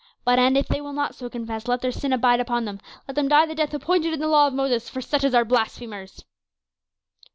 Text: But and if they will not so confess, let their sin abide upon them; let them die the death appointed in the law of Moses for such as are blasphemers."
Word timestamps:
But 0.25 0.39
and 0.39 0.57
if 0.57 0.67
they 0.67 0.81
will 0.81 0.93
not 0.93 1.13
so 1.13 1.29
confess, 1.29 1.67
let 1.67 1.81
their 1.81 1.91
sin 1.91 2.11
abide 2.11 2.39
upon 2.39 2.65
them; 2.65 2.79
let 3.07 3.13
them 3.13 3.27
die 3.27 3.45
the 3.45 3.53
death 3.53 3.71
appointed 3.75 4.13
in 4.15 4.19
the 4.19 4.27
law 4.27 4.47
of 4.47 4.53
Moses 4.55 4.89
for 4.89 4.99
such 4.99 5.23
as 5.23 5.35
are 5.35 5.45
blasphemers." 5.45 6.25